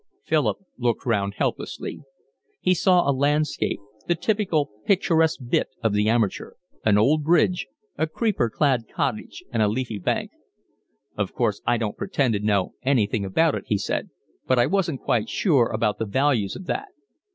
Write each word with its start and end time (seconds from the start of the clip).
Philip 0.23 0.57
looked 0.79 1.05
round 1.05 1.35
helplessly. 1.35 1.99
He 2.59 2.73
saw 2.73 3.07
a 3.07 3.13
landscape, 3.13 3.79
the 4.07 4.15
typical 4.15 4.71
picturesque 4.83 5.39
'bit' 5.47 5.69
of 5.83 5.93
the 5.93 6.09
amateur, 6.09 6.53
an 6.83 6.97
old 6.97 7.23
bridge, 7.23 7.67
a 7.99 8.07
creeper 8.07 8.49
clad 8.49 8.87
cottage, 8.91 9.43
and 9.53 9.61
a 9.61 9.67
leafy 9.67 9.99
bank. 9.99 10.31
"Of 11.15 11.35
course 11.35 11.61
I 11.67 11.77
don't 11.77 11.97
pretend 11.97 12.33
to 12.33 12.39
know 12.39 12.73
anything 12.81 13.23
about 13.23 13.53
it," 13.53 13.65
he 13.67 13.77
said. 13.77 14.09
"But 14.47 14.57
I 14.57 14.65
wasn't 14.65 15.01
quite 15.01 15.29
sure 15.29 15.67
about 15.69 15.99
the 15.99 16.07
values 16.07 16.55
of 16.55 16.65
that." 16.65 16.87